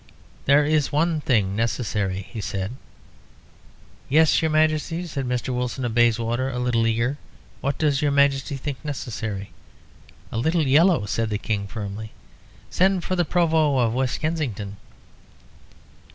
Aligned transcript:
"There 0.45 0.65
is 0.65 0.91
one 0.91 1.21
thing 1.21 1.55
necessary," 1.55 2.23
he 2.31 2.41
said. 2.41 2.71
"Yes, 4.09 4.41
your 4.41 4.49
Majesty," 4.49 5.05
said 5.05 5.27
Mr. 5.27 5.53
Wilson 5.53 5.85
of 5.85 5.93
Bayswater, 5.93 6.49
a 6.49 6.57
little 6.57 6.87
eagerly. 6.87 7.17
"What 7.59 7.77
does 7.77 8.01
yer 8.01 8.09
Majesty 8.09 8.57
think 8.57 8.83
necessary?" 8.83 9.51
"A 10.31 10.39
little 10.39 10.65
yellow," 10.65 11.05
said 11.05 11.29
the 11.29 11.37
King, 11.37 11.67
firmly. 11.67 12.13
"Send 12.71 13.03
for 13.03 13.15
the 13.15 13.25
Provost 13.25 13.79
of 13.89 13.93
West 13.93 14.19
Kensington." 14.21 14.77